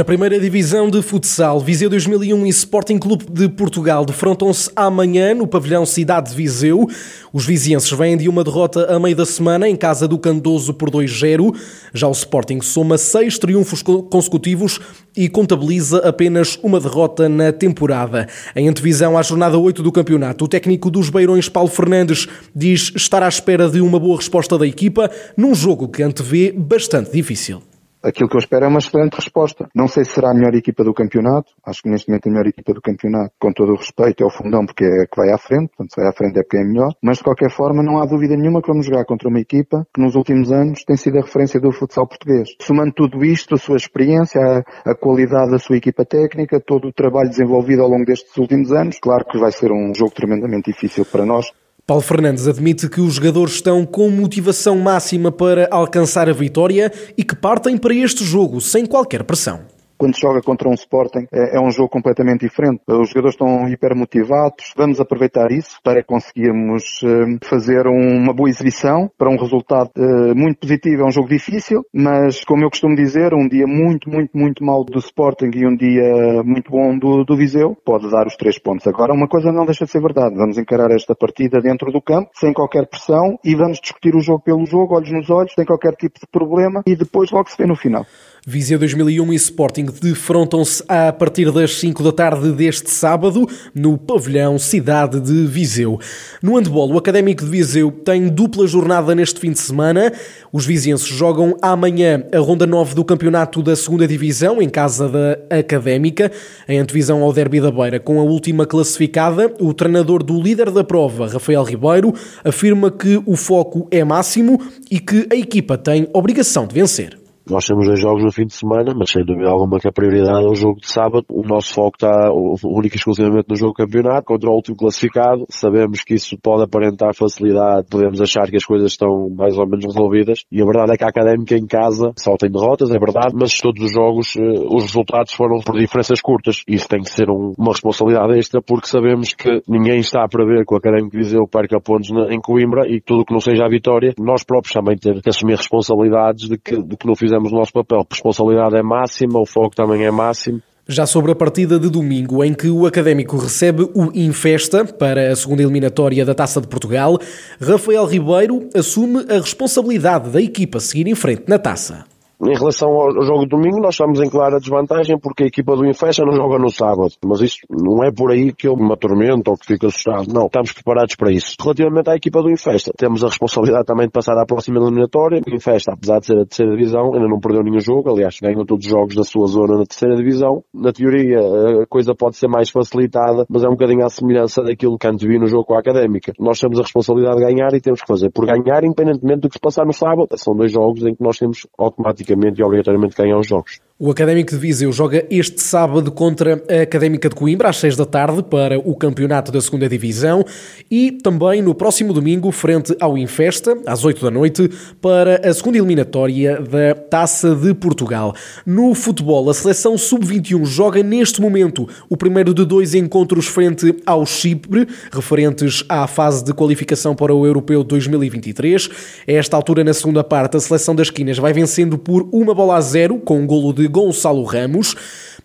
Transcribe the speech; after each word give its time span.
Na 0.00 0.04
primeira 0.04 0.40
divisão 0.40 0.88
de 0.88 1.02
futsal, 1.02 1.60
Viseu 1.60 1.90
2001 1.90 2.46
e 2.46 2.48
Sporting 2.48 2.96
Clube 2.96 3.26
de 3.30 3.50
Portugal 3.50 4.02
defrontam-se 4.02 4.70
amanhã 4.74 5.34
no 5.34 5.46
pavilhão 5.46 5.84
Cidade 5.84 6.30
de 6.30 6.36
Viseu. 6.36 6.88
Os 7.34 7.44
vizienses 7.44 7.90
vêm 7.90 8.16
de 8.16 8.26
uma 8.26 8.42
derrota 8.42 8.86
a 8.86 8.98
meio 8.98 9.14
da 9.14 9.26
semana 9.26 9.68
em 9.68 9.76
casa 9.76 10.08
do 10.08 10.18
Candoso 10.18 10.72
por 10.72 10.90
2-0. 10.90 11.54
Já 11.92 12.08
o 12.08 12.12
Sporting 12.12 12.62
soma 12.62 12.96
seis 12.96 13.38
triunfos 13.38 13.82
consecutivos 13.82 14.80
e 15.14 15.28
contabiliza 15.28 15.98
apenas 15.98 16.58
uma 16.62 16.80
derrota 16.80 17.28
na 17.28 17.52
temporada. 17.52 18.26
Em 18.56 18.70
antevisão 18.70 19.18
à 19.18 19.22
jornada 19.22 19.58
8 19.58 19.82
do 19.82 19.92
campeonato, 19.92 20.46
o 20.46 20.48
técnico 20.48 20.90
dos 20.90 21.10
Beirões, 21.10 21.46
Paulo 21.46 21.68
Fernandes, 21.68 22.26
diz 22.56 22.90
estar 22.96 23.22
à 23.22 23.28
espera 23.28 23.68
de 23.68 23.82
uma 23.82 24.00
boa 24.00 24.16
resposta 24.16 24.56
da 24.56 24.66
equipa 24.66 25.10
num 25.36 25.54
jogo 25.54 25.88
que 25.88 26.02
antevê 26.02 26.54
bastante 26.56 27.12
difícil 27.12 27.60
aquilo 28.02 28.28
que 28.28 28.36
eu 28.36 28.40
espero 28.40 28.64
é 28.64 28.68
uma 28.68 28.78
excelente 28.78 29.14
resposta. 29.14 29.68
Não 29.74 29.88
sei 29.88 30.04
se 30.04 30.12
será 30.12 30.30
a 30.30 30.34
melhor 30.34 30.54
equipa 30.54 30.82
do 30.84 30.94
campeonato. 30.94 31.52
Acho 31.64 31.82
que 31.82 31.88
neste 31.88 32.08
momento 32.08 32.26
a 32.26 32.30
melhor 32.30 32.46
equipa 32.46 32.72
do 32.72 32.80
campeonato, 32.80 33.32
com 33.38 33.52
todo 33.52 33.72
o 33.72 33.76
respeito, 33.76 34.22
é 34.22 34.26
o 34.26 34.30
Fundão, 34.30 34.64
porque 34.66 34.84
é 34.84 35.02
a 35.02 35.06
que 35.06 35.16
vai 35.16 35.30
à 35.30 35.38
frente. 35.38 35.68
Portanto, 35.68 35.94
se 35.94 36.00
vai 36.00 36.10
à 36.10 36.12
frente 36.12 36.38
é 36.38 36.42
porque 36.42 36.58
é 36.58 36.64
melhor. 36.64 36.92
Mas 37.02 37.18
de 37.18 37.24
qualquer 37.24 37.50
forma, 37.50 37.82
não 37.82 37.98
há 37.98 38.06
dúvida 38.06 38.36
nenhuma 38.36 38.62
que 38.62 38.68
vamos 38.68 38.86
jogar 38.86 39.04
contra 39.04 39.28
uma 39.28 39.40
equipa 39.40 39.86
que 39.94 40.00
nos 40.00 40.14
últimos 40.14 40.50
anos 40.50 40.84
tem 40.84 40.96
sido 40.96 41.18
a 41.18 41.22
referência 41.22 41.60
do 41.60 41.72
futsal 41.72 42.06
português. 42.06 42.48
Somando 42.60 42.92
tudo 42.92 43.24
isto, 43.24 43.54
a 43.54 43.58
sua 43.58 43.76
experiência, 43.76 44.40
a, 44.40 44.90
a 44.90 44.94
qualidade 44.94 45.50
da 45.50 45.58
sua 45.58 45.76
equipa 45.76 46.04
técnica, 46.04 46.60
todo 46.60 46.88
o 46.88 46.92
trabalho 46.92 47.28
desenvolvido 47.28 47.82
ao 47.82 47.88
longo 47.88 48.04
destes 48.04 48.36
últimos 48.36 48.72
anos, 48.72 48.98
claro 49.00 49.24
que 49.24 49.38
vai 49.38 49.52
ser 49.52 49.70
um 49.72 49.94
jogo 49.94 50.12
tremendamente 50.12 50.70
difícil 50.70 51.04
para 51.04 51.24
nós. 51.24 51.50
Paulo 51.90 52.04
Fernandes 52.04 52.46
admite 52.46 52.88
que 52.88 53.00
os 53.00 53.14
jogadores 53.14 53.54
estão 53.54 53.84
com 53.84 54.08
motivação 54.10 54.78
máxima 54.78 55.32
para 55.32 55.66
alcançar 55.72 56.28
a 56.28 56.32
vitória 56.32 56.92
e 57.18 57.24
que 57.24 57.34
partem 57.34 57.76
para 57.76 57.92
este 57.92 58.22
jogo 58.24 58.60
sem 58.60 58.86
qualquer 58.86 59.24
pressão 59.24 59.62
quando 60.00 60.18
joga 60.18 60.40
contra 60.40 60.66
um 60.66 60.72
Sporting 60.72 61.26
é, 61.30 61.58
é 61.58 61.60
um 61.60 61.70
jogo 61.70 61.90
completamente 61.90 62.40
diferente. 62.40 62.80
Os 62.88 63.10
jogadores 63.10 63.34
estão 63.34 63.68
hiper 63.68 63.94
motivados. 63.94 64.72
Vamos 64.74 64.98
aproveitar 64.98 65.52
isso 65.52 65.78
para 65.84 66.02
conseguirmos 66.02 67.02
uh, 67.02 67.38
fazer 67.44 67.86
uma 67.86 68.32
boa 68.32 68.48
exibição 68.48 69.10
para 69.18 69.28
um 69.28 69.36
resultado 69.36 69.90
uh, 69.98 70.34
muito 70.34 70.60
positivo. 70.60 71.02
É 71.02 71.04
um 71.04 71.10
jogo 71.10 71.28
difícil, 71.28 71.82
mas 71.92 72.42
como 72.44 72.64
eu 72.64 72.70
costumo 72.70 72.96
dizer, 72.96 73.34
um 73.34 73.46
dia 73.46 73.66
muito, 73.66 74.08
muito, 74.08 74.30
muito 74.34 74.64
mal 74.64 74.82
do 74.84 74.98
Sporting 75.00 75.50
e 75.54 75.66
um 75.66 75.76
dia 75.76 76.42
muito 76.44 76.70
bom 76.70 76.98
do, 76.98 77.22
do 77.22 77.36
Viseu 77.36 77.76
pode 77.84 78.10
dar 78.10 78.26
os 78.26 78.36
três 78.36 78.58
pontos. 78.58 78.86
Agora, 78.86 79.12
uma 79.12 79.28
coisa 79.28 79.52
não 79.52 79.66
deixa 79.66 79.84
de 79.84 79.90
ser 79.90 80.00
verdade. 80.00 80.34
Vamos 80.34 80.56
encarar 80.56 80.90
esta 80.92 81.14
partida 81.14 81.60
dentro 81.60 81.92
do 81.92 82.00
campo, 82.00 82.30
sem 82.34 82.54
qualquer 82.54 82.88
pressão 82.88 83.38
e 83.44 83.54
vamos 83.54 83.78
discutir 83.78 84.16
o 84.16 84.22
jogo 84.22 84.42
pelo 84.42 84.64
jogo, 84.64 84.94
olhos 84.94 85.12
nos 85.12 85.28
olhos, 85.28 85.52
sem 85.52 85.66
qualquer 85.66 85.94
tipo 85.94 86.18
de 86.18 86.26
problema 86.26 86.82
e 86.86 86.96
depois 86.96 87.30
logo 87.30 87.50
se 87.50 87.58
vê 87.58 87.66
no 87.66 87.76
final. 87.76 88.06
Viseu 88.46 88.78
2001 88.78 89.32
e 89.34 89.36
Sporting 89.36 89.86
defrontam-se 90.00 90.82
a 90.88 91.12
partir 91.12 91.52
das 91.52 91.74
5 91.78 92.02
da 92.02 92.10
tarde 92.10 92.50
deste 92.52 92.90
sábado 92.90 93.46
no 93.74 93.98
pavilhão 93.98 94.58
Cidade 94.58 95.20
de 95.20 95.46
Viseu. 95.46 96.00
No 96.42 96.56
handball, 96.56 96.90
o 96.90 96.96
Académico 96.96 97.44
de 97.44 97.50
Viseu 97.50 97.92
tem 97.92 98.28
dupla 98.28 98.66
jornada 98.66 99.14
neste 99.14 99.38
fim 99.38 99.52
de 99.52 99.58
semana. 99.58 100.10
Os 100.50 100.64
vizienses 100.64 101.06
jogam 101.06 101.54
amanhã 101.60 102.24
a 102.32 102.38
ronda 102.38 102.66
9 102.66 102.94
do 102.94 103.04
campeonato 103.04 103.62
da 103.62 103.76
segunda 103.76 104.08
Divisão 104.08 104.62
em 104.62 104.70
casa 104.70 105.06
da 105.06 105.58
Académica, 105.58 106.32
em 106.66 106.78
antevisão 106.78 107.22
ao 107.22 107.34
Derby 107.34 107.60
da 107.60 107.70
Beira. 107.70 108.00
Com 108.00 108.20
a 108.20 108.24
última 108.24 108.64
classificada, 108.64 109.52
o 109.60 109.74
treinador 109.74 110.22
do 110.22 110.40
líder 110.40 110.70
da 110.70 110.82
prova, 110.82 111.28
Rafael 111.28 111.62
Ribeiro, 111.62 112.14
afirma 112.42 112.90
que 112.90 113.20
o 113.26 113.36
foco 113.36 113.86
é 113.90 114.02
máximo 114.02 114.58
e 114.90 114.98
que 114.98 115.26
a 115.30 115.36
equipa 115.36 115.76
tem 115.76 116.08
obrigação 116.14 116.66
de 116.66 116.74
vencer. 116.74 117.19
Nós 117.50 117.66
temos 117.66 117.84
dois 117.84 117.98
jogos 117.98 118.22
no 118.22 118.30
fim 118.30 118.46
de 118.46 118.54
semana, 118.54 118.94
mas 118.96 119.10
sem 119.10 119.24
dúvida 119.24 119.50
alguma 119.50 119.80
que 119.80 119.88
a 119.88 119.92
prioridade 119.92 120.44
é 120.44 120.48
o 120.48 120.54
jogo 120.54 120.80
de 120.80 120.88
sábado. 120.88 121.24
O 121.28 121.42
nosso 121.42 121.74
foco 121.74 121.96
está 121.96 122.30
único 122.32 122.94
e 122.94 122.96
exclusivamente 122.96 123.48
no 123.48 123.56
jogo 123.56 123.74
campeonato, 123.74 124.22
contra 124.22 124.48
o 124.48 124.54
último 124.54 124.76
classificado. 124.76 125.46
Sabemos 125.50 126.04
que 126.04 126.14
isso 126.14 126.38
pode 126.40 126.62
aparentar 126.62 127.12
facilidade, 127.12 127.88
podemos 127.90 128.20
achar 128.20 128.48
que 128.48 128.56
as 128.56 128.64
coisas 128.64 128.92
estão 128.92 129.28
mais 129.36 129.58
ou 129.58 129.66
menos 129.66 129.84
resolvidas. 129.84 130.44
E 130.52 130.62
a 130.62 130.64
verdade 130.64 130.92
é 130.92 130.96
que 130.96 131.02
a 131.02 131.08
Académica 131.08 131.56
em 131.56 131.66
casa 131.66 132.12
só 132.16 132.36
tem 132.36 132.48
derrotas, 132.48 132.88
é 132.92 132.98
verdade, 133.00 133.34
mas 133.34 133.58
todos 133.58 133.82
os 133.82 133.92
jogos, 133.92 134.36
eh, 134.36 134.64
os 134.70 134.84
resultados 134.84 135.32
foram 135.32 135.58
por 135.58 135.76
diferenças 135.76 136.20
curtas. 136.20 136.62
Isso 136.68 136.86
tem 136.86 137.00
que 137.00 137.10
ser 137.10 137.28
um, 137.28 137.52
uma 137.58 137.72
responsabilidade 137.72 138.38
extra, 138.38 138.62
porque 138.62 138.86
sabemos 138.86 139.34
que 139.34 139.60
ninguém 139.66 139.98
está 139.98 140.22
a 140.22 140.28
prever 140.28 140.64
que 140.64 140.72
o 140.72 140.76
Académico 140.76 141.16
Viseu 141.16 141.48
perca 141.48 141.80
pontos 141.80 142.10
em 142.30 142.40
Coimbra 142.40 142.88
e 142.88 143.00
tudo 143.00 143.24
que 143.24 143.32
não 143.32 143.40
seja 143.40 143.64
a 143.64 143.68
vitória, 143.68 144.14
nós 144.20 144.44
próprios 144.44 144.72
também 144.72 144.96
ter 144.96 145.20
que 145.20 145.28
assumir 145.28 145.56
responsabilidades 145.56 146.48
de 146.48 146.56
que, 146.56 146.80
de 146.80 146.96
que 146.96 147.06
não 147.08 147.16
fizemos 147.16 147.39
fizemos 147.40 147.52
o 147.52 147.54
nosso 147.54 147.72
papel. 147.72 148.00
A 148.00 148.06
responsabilidade 148.10 148.76
é 148.76 148.82
máxima, 148.82 149.38
o 149.38 149.46
foco 149.46 149.74
também 149.74 150.04
é 150.04 150.10
máximo. 150.10 150.60
Já 150.86 151.06
sobre 151.06 151.30
a 151.30 151.34
partida 151.36 151.78
de 151.78 151.88
domingo, 151.88 152.44
em 152.44 152.52
que 152.52 152.68
o 152.68 152.84
Académico 152.84 153.36
recebe 153.36 153.88
o 153.94 154.10
Infesta 154.12 154.84
para 154.84 155.30
a 155.32 155.36
segunda 155.36 155.62
eliminatória 155.62 156.24
da 156.24 156.34
Taça 156.34 156.60
de 156.60 156.66
Portugal, 156.66 157.18
Rafael 157.60 158.04
Ribeiro 158.06 158.68
assume 158.74 159.24
a 159.30 159.34
responsabilidade 159.34 160.30
da 160.30 160.42
equipa 160.42 160.80
seguir 160.80 161.06
em 161.06 161.14
frente 161.14 161.44
na 161.46 161.58
taça. 161.58 162.04
Em 162.42 162.54
relação 162.54 162.88
ao 162.88 163.20
jogo 163.20 163.40
de 163.40 163.48
domingo, 163.48 163.80
nós 163.80 163.92
estamos 163.92 164.18
em 164.18 164.30
clara 164.30 164.58
desvantagem 164.58 165.18
porque 165.18 165.44
a 165.44 165.46
equipa 165.46 165.76
do 165.76 165.86
Infesta 165.86 166.24
não 166.24 166.32
joga 166.32 166.58
no 166.58 166.70
sábado. 166.70 167.12
Mas 167.22 167.42
isso 167.42 167.58
não 167.68 168.02
é 168.02 168.10
por 168.10 168.32
aí 168.32 168.50
que 168.50 168.66
eu 168.66 168.74
me 168.76 168.90
atormento 168.94 169.50
ou 169.50 169.58
que 169.58 169.66
fico 169.66 169.86
assustado. 169.88 170.32
Não, 170.32 170.46
estamos 170.46 170.72
preparados 170.72 171.16
para 171.16 171.30
isso. 171.30 171.54
Relativamente 171.60 172.08
à 172.08 172.16
equipa 172.16 172.40
do 172.40 172.50
Infesta, 172.50 172.92
temos 172.96 173.22
a 173.22 173.26
responsabilidade 173.26 173.84
também 173.84 174.06
de 174.06 174.12
passar 174.12 174.40
à 174.40 174.46
próxima 174.46 174.80
eliminatória. 174.80 175.42
O 175.46 175.54
Infesta, 175.54 175.92
apesar 175.92 176.20
de 176.20 176.26
ser 176.26 176.38
a 176.38 176.46
terceira 176.46 176.72
divisão, 176.74 177.12
ainda 177.12 177.28
não 177.28 177.38
perdeu 177.40 177.62
nenhum 177.62 177.78
jogo. 177.78 178.08
Aliás, 178.08 178.38
ganhou 178.40 178.64
todos 178.64 178.86
os 178.86 178.90
jogos 178.90 179.14
da 179.14 179.22
sua 179.22 179.46
zona 179.46 179.76
na 179.76 179.84
terceira 179.84 180.16
divisão. 180.16 180.64
Na 180.72 180.94
teoria, 180.94 181.40
a 181.82 181.86
coisa 181.86 182.14
pode 182.14 182.36
ser 182.36 182.48
mais 182.48 182.70
facilitada, 182.70 183.44
mas 183.50 183.64
é 183.64 183.68
um 183.68 183.72
bocadinho 183.72 184.02
à 184.02 184.08
semelhança 184.08 184.62
daquilo 184.62 184.96
que 184.96 185.06
antes 185.06 185.28
vi 185.28 185.38
no 185.38 185.46
jogo 185.46 185.66
com 185.66 185.74
a 185.74 185.80
Académica. 185.80 186.32
Nós 186.40 186.58
temos 186.58 186.78
a 186.78 186.82
responsabilidade 186.82 187.36
de 187.36 187.44
ganhar 187.44 187.74
e 187.74 187.82
temos 187.82 188.00
que 188.00 188.06
fazer 188.06 188.30
por 188.30 188.46
ganhar, 188.46 188.82
independentemente 188.82 189.40
do 189.40 189.48
que 189.50 189.56
se 189.56 189.60
passar 189.60 189.84
no 189.84 189.92
sábado. 189.92 190.28
São 190.36 190.56
dois 190.56 190.72
jogos 190.72 191.04
em 191.04 191.14
que 191.14 191.22
nós 191.22 191.36
temos 191.36 191.66
automaticamente 191.78 192.29
automaticamente 192.30 192.60
e 192.60 192.64
obrigatoriamente 192.64 193.16
ganhar 193.16 193.38
os 193.38 193.46
jogos. 193.46 193.80
O 194.02 194.10
Académico 194.10 194.50
de 194.50 194.56
Viseu 194.56 194.90
joga 194.90 195.26
este 195.28 195.60
sábado 195.60 196.10
contra 196.10 196.54
a 196.70 196.82
Académica 196.84 197.28
de 197.28 197.34
Coimbra 197.34 197.68
às 197.68 197.76
6 197.76 197.96
da 197.96 198.06
tarde 198.06 198.42
para 198.42 198.78
o 198.78 198.96
campeonato 198.96 199.52
da 199.52 199.60
segunda 199.60 199.86
Divisão 199.86 200.42
e 200.90 201.12
também 201.12 201.60
no 201.60 201.74
próximo 201.74 202.14
domingo 202.14 202.50
frente 202.50 202.96
ao 202.98 203.18
Infesta 203.18 203.76
às 203.84 204.02
8 204.02 204.24
da 204.24 204.30
noite 204.30 204.70
para 205.02 205.46
a 205.46 205.52
segunda 205.52 205.76
eliminatória 205.76 206.58
da 206.62 206.94
Taça 206.94 207.54
de 207.54 207.74
Portugal. 207.74 208.34
No 208.64 208.94
futebol, 208.94 209.50
a 209.50 209.52
seleção 209.52 209.98
sub-21 209.98 210.64
joga 210.64 211.02
neste 211.02 211.42
momento 211.42 211.86
o 212.08 212.16
primeiro 212.16 212.54
de 212.54 212.64
dois 212.64 212.94
encontros 212.94 213.48
frente 213.48 213.94
ao 214.06 214.24
Chipre, 214.24 214.88
referentes 215.12 215.84
à 215.90 216.06
fase 216.06 216.42
de 216.42 216.54
qualificação 216.54 217.14
para 217.14 217.34
o 217.34 217.44
Europeu 217.44 217.84
2023. 217.84 218.88
A 219.28 219.32
esta 219.32 219.58
altura, 219.58 219.84
na 219.84 219.92
segunda 219.92 220.24
parte, 220.24 220.56
a 220.56 220.60
seleção 220.60 220.94
das 220.94 221.10
Quinas 221.10 221.36
vai 221.36 221.52
vencendo 221.52 221.98
por 221.98 222.26
uma 222.32 222.54
bola 222.54 222.76
a 222.76 222.80
zero 222.80 223.18
com 223.18 223.38
um 223.38 223.46
golo 223.46 223.74
de 223.74 223.89
Gonçalo 223.90 224.44
Ramos. 224.44 224.94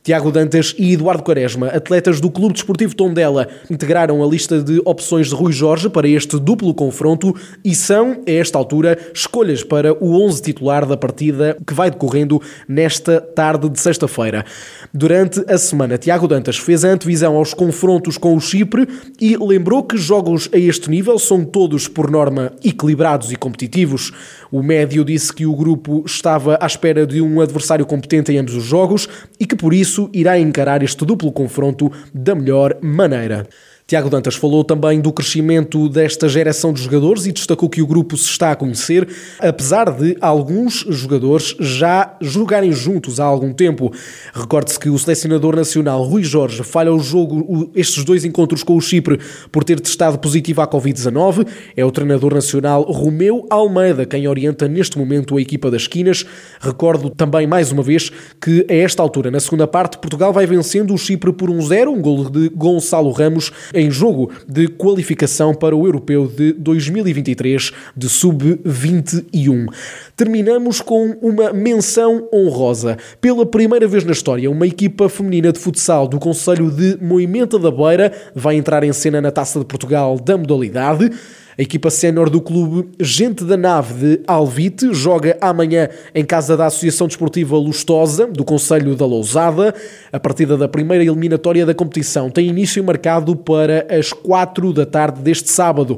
Tiago 0.05 0.31
Dantas 0.31 0.75
e 0.77 0.93
Eduardo 0.93 1.23
Quaresma, 1.23 1.65
atletas 1.69 2.21
do 2.21 2.29
Clube 2.29 2.53
Desportivo 2.53 2.95
Tondela, 2.95 3.47
integraram 3.71 4.23
a 4.23 4.27
lista 4.27 4.61
de 4.61 4.79
opções 4.85 5.29
de 5.29 5.33
Rui 5.33 5.51
Jorge 5.51 5.89
para 5.89 6.07
este 6.07 6.39
duplo 6.39 6.75
confronto 6.75 7.35
e 7.63 7.73
são, 7.73 8.21
a 8.27 8.31
esta 8.31 8.55
altura, 8.55 8.99
escolhas 9.11 9.63
para 9.63 9.95
o 9.95 10.23
11 10.23 10.43
titular 10.43 10.85
da 10.85 10.95
partida 10.95 11.57
que 11.65 11.73
vai 11.73 11.89
decorrendo 11.89 12.39
nesta 12.67 13.19
tarde 13.19 13.67
de 13.67 13.79
sexta-feira. 13.79 14.45
Durante 14.93 15.43
a 15.51 15.57
semana, 15.57 15.97
Tiago 15.97 16.27
Dantas 16.27 16.57
fez 16.57 16.85
a 16.85 16.89
antevisão 16.89 17.35
aos 17.35 17.55
confrontos 17.55 18.15
com 18.15 18.35
o 18.35 18.39
Chipre 18.39 18.87
e 19.19 19.35
lembrou 19.37 19.81
que 19.81 19.97
jogos 19.97 20.47
a 20.53 20.57
este 20.59 20.87
nível 20.87 21.17
são 21.17 21.43
todos, 21.43 21.87
por 21.87 22.11
norma, 22.11 22.53
equilibrados 22.63 23.31
e 23.31 23.35
competitivos. 23.35 24.11
O 24.51 24.61
médio 24.61 25.03
disse 25.03 25.33
que 25.33 25.47
o 25.47 25.55
grupo 25.55 26.03
estava 26.05 26.59
à 26.61 26.67
espera 26.67 27.07
de 27.07 27.21
um 27.21 27.41
adversário 27.41 27.87
competente 27.87 28.31
em 28.31 28.37
ambos 28.37 28.53
os 28.53 28.63
jogos 28.63 29.09
e 29.39 29.47
que, 29.47 29.55
por 29.55 29.73
isso, 29.73 29.94
irá 30.13 30.37
encarar 30.37 30.83
este 30.83 31.05
duplo 31.05 31.31
confronto 31.31 31.91
da 32.13 32.35
melhor 32.35 32.77
maneira. 32.81 33.47
Tiago 33.87 34.09
Dantas 34.09 34.33
falou 34.33 34.63
também 34.63 34.99
do 34.99 35.13
crescimento 35.13 35.87
desta 35.87 36.27
geração 36.27 36.73
de 36.73 36.81
jogadores 36.81 37.27
e 37.27 37.31
destacou 37.31 37.69
que 37.69 37.83
o 37.83 37.85
grupo 37.85 38.17
se 38.17 38.27
está 38.27 38.51
a 38.51 38.55
conhecer, 38.55 39.07
apesar 39.37 39.91
de 39.91 40.17
alguns 40.19 40.83
jogadores 40.89 41.55
já 41.59 42.17
jogarem 42.19 42.71
juntos 42.71 43.19
há 43.19 43.25
algum 43.25 43.53
tempo. 43.53 43.93
Recorde-se 44.33 44.79
que 44.79 44.89
o 44.89 44.97
selecionador 44.97 45.55
nacional 45.55 46.01
Rui 46.01 46.23
Jorge 46.23 46.63
falha 46.63 46.91
o 46.91 46.97
jogo, 46.97 47.69
estes 47.75 48.03
dois 48.03 48.25
encontros 48.25 48.63
com 48.63 48.75
o 48.75 48.81
Chipre, 48.81 49.19
por 49.51 49.63
ter 49.63 49.79
testado 49.79 50.17
positivo 50.17 50.61
à 50.61 50.67
Covid-19. 50.67 51.47
É 51.77 51.85
o 51.85 51.91
treinador 51.91 52.33
nacional 52.33 52.81
Romeu 52.81 53.45
Almeida 53.51 54.03
quem 54.03 54.27
orienta 54.27 54.67
neste 54.67 54.97
momento 54.97 55.37
a 55.37 55.41
equipa 55.41 55.69
das 55.69 55.83
esquinas. 55.83 56.25
Recordo 56.59 57.11
também, 57.11 57.45
mais 57.45 57.71
uma 57.71 57.83
vez, 57.83 58.11
que 58.41 58.65
a 58.67 58.73
esta 58.73 59.03
altura, 59.03 59.29
na 59.29 59.39
segunda 59.39 59.67
parte, 59.67 59.99
Portugal 59.99 60.33
vai 60.33 60.47
vencendo 60.47 60.91
o 60.91 60.97
Chipre 60.97 61.31
por 61.31 61.51
1-0, 61.51 61.87
um 61.87 62.01
gol 62.01 62.31
de 62.31 62.49
Gonçalo 62.49 63.11
Ramos 63.11 63.51
em 63.75 63.91
jogo 63.91 64.31
de 64.47 64.67
qualificação 64.67 65.53
para 65.53 65.75
o 65.75 65.85
Europeu 65.85 66.27
de 66.27 66.53
2023 66.53 67.71
de 67.95 68.09
sub-21. 68.09 69.67
Terminamos 70.15 70.81
com 70.81 71.17
uma 71.21 71.51
menção 71.51 72.27
honrosa. 72.33 72.97
Pela 73.19 73.45
primeira 73.45 73.87
vez 73.87 74.03
na 74.03 74.13
história, 74.13 74.49
uma 74.49 74.65
equipa 74.65 75.09
feminina 75.09 75.51
de 75.51 75.59
futsal 75.59 76.07
do 76.07 76.17
Conselho 76.17 76.71
de 76.71 76.97
Moimenta 77.01 77.59
da 77.59 77.69
Beira 77.69 78.11
vai 78.33 78.55
entrar 78.55 78.83
em 78.83 78.93
cena 78.93 79.21
na 79.21 79.31
Taça 79.31 79.59
de 79.59 79.65
Portugal 79.65 80.17
da 80.17 80.37
modalidade. 80.37 81.11
A 81.57 81.61
equipa 81.61 81.89
sénior 81.89 82.29
do 82.29 82.41
clube 82.41 82.89
Gente 82.99 83.45
da 83.45 83.55
Nave 83.55 83.93
de 83.93 84.23
Alvite 84.27 84.93
joga 84.93 85.37
amanhã 85.39 85.87
em 86.13 86.25
casa 86.25 86.57
da 86.57 86.65
Associação 86.65 87.07
Desportiva 87.07 87.55
Lustosa, 87.55 88.27
do 88.27 88.43
Conselho 88.43 88.93
da 88.93 89.05
Lousada. 89.05 89.73
A 90.11 90.19
partida 90.19 90.57
da 90.57 90.67
primeira 90.67 91.01
eliminatória 91.05 91.65
da 91.65 91.73
competição 91.73 92.29
tem 92.29 92.49
início 92.49 92.83
marcado 92.83 93.37
para 93.37 93.87
as 93.89 94.11
4 94.11 94.73
da 94.73 94.85
tarde 94.85 95.21
deste 95.21 95.49
sábado. 95.49 95.97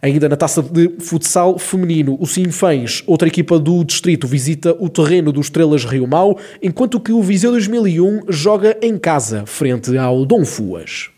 Ainda 0.00 0.28
na 0.28 0.36
taça 0.36 0.62
de 0.62 0.92
futsal 1.00 1.58
feminino, 1.58 2.16
o 2.20 2.26
Sinfãs, 2.26 3.02
outra 3.04 3.26
equipa 3.26 3.58
do 3.58 3.82
distrito, 3.82 4.28
visita 4.28 4.76
o 4.78 4.88
terreno 4.88 5.32
do 5.32 5.40
Estrelas 5.40 5.84
Rio 5.84 6.06
Mau, 6.06 6.38
enquanto 6.62 7.00
que 7.00 7.10
o 7.10 7.20
Viseu 7.20 7.50
2001 7.50 8.26
joga 8.28 8.76
em 8.80 8.96
casa, 8.96 9.44
frente 9.44 9.96
ao 9.98 10.24
Dom 10.24 10.44
Fuas. 10.44 11.13